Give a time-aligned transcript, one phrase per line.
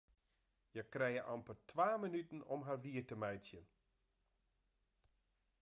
[0.75, 3.67] Hja krije amper twa minuten om har wier te meitsjen.